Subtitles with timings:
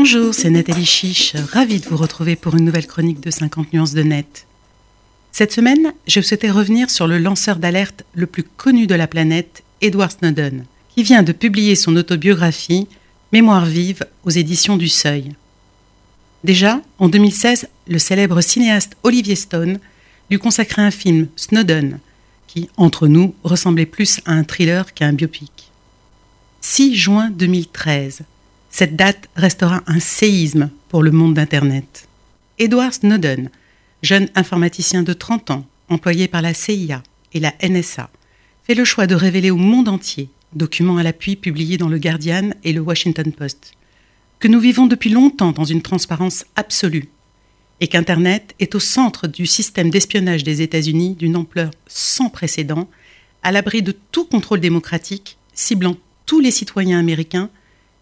[0.00, 3.94] Bonjour, c'est Nathalie Chiche, ravie de vous retrouver pour une nouvelle chronique de 50 nuances
[3.94, 4.46] de net.
[5.32, 9.64] Cette semaine, je souhaitais revenir sur le lanceur d'alerte le plus connu de la planète,
[9.80, 12.86] Edward Snowden, qui vient de publier son autobiographie
[13.32, 15.32] Mémoire vive aux éditions du Seuil.
[16.44, 19.80] Déjà, en 2016, le célèbre cinéaste Olivier Stone
[20.30, 21.98] lui consacrait un film, Snowden,
[22.46, 25.72] qui, entre nous, ressemblait plus à un thriller qu'à un biopic.
[26.60, 28.22] 6 juin 2013.
[28.70, 32.08] Cette date restera un séisme pour le monde d'Internet.
[32.58, 33.50] Edward Snowden,
[34.02, 38.10] jeune informaticien de 30 ans, employé par la CIA et la NSA,
[38.64, 42.50] fait le choix de révéler au monde entier, documents à l'appui publiés dans le Guardian
[42.64, 43.72] et le Washington Post,
[44.38, 47.08] que nous vivons depuis longtemps dans une transparence absolue
[47.80, 52.88] et qu'Internet est au centre du système d'espionnage des États-Unis d'une ampleur sans précédent,
[53.42, 57.50] à l'abri de tout contrôle démocratique, ciblant tous les citoyens américains,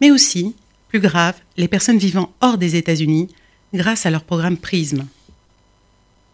[0.00, 0.54] mais aussi,
[0.88, 3.28] plus grave, les personnes vivant hors des États-Unis,
[3.74, 5.06] grâce à leur programme PRISM.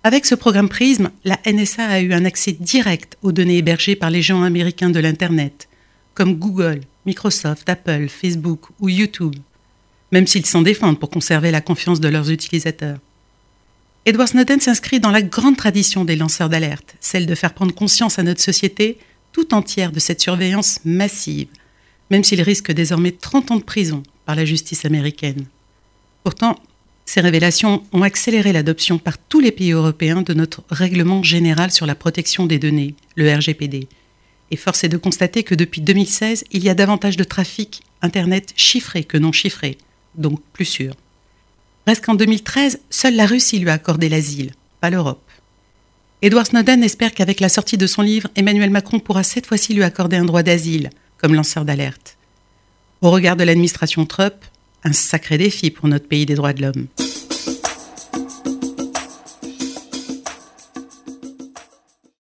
[0.03, 4.09] Avec ce programme PRISM, la NSA a eu un accès direct aux données hébergées par
[4.09, 5.69] les géants américains de l'Internet,
[6.15, 9.35] comme Google, Microsoft, Apple, Facebook ou YouTube,
[10.13, 12.99] même s'ils s'en défendent pour conserver la confiance de leurs utilisateurs.
[14.07, 18.21] Edward Snowden s'inscrit dans la grande tradition des lanceurs d'alerte, celle de faire prendre conscience
[18.21, 18.99] à notre société
[19.33, 21.49] tout entière de cette surveillance massive,
[22.11, 25.47] même s'il risque désormais 30 ans de prison par la justice américaine.
[26.25, 26.57] Pourtant,
[27.05, 31.87] ces révélations ont accéléré l'adoption par tous les pays européens de notre règlement général sur
[31.87, 33.87] la protection des données, le RGPD.
[34.51, 38.53] Et force est de constater que depuis 2016, il y a davantage de trafic Internet
[38.57, 39.79] chiffré que non chiffré,
[40.17, 40.95] donc plus sûr.
[41.87, 45.23] Reste qu'en 2013, seule la Russie lui a accordé l'asile, pas l'Europe.
[46.23, 49.85] Edward Snowden espère qu'avec la sortie de son livre, Emmanuel Macron pourra cette fois-ci lui
[49.85, 50.91] accorder un droit d'asile,
[51.27, 52.17] comme lanceur d'alerte.
[53.03, 54.35] Au regard de l'administration Trump,
[54.85, 56.87] un sacré défi pour notre pays des droits de l'homme.